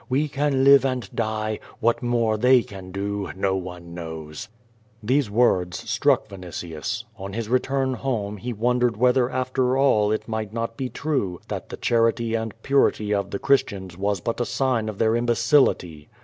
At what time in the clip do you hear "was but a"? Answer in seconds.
13.95-14.45